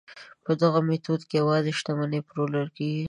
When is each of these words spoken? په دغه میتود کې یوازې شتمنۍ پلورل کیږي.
په 0.45 0.51
دغه 0.61 0.79
میتود 0.87 1.21
کې 1.29 1.35
یوازې 1.41 1.71
شتمنۍ 1.79 2.21
پلورل 2.27 2.67
کیږي. 2.77 2.99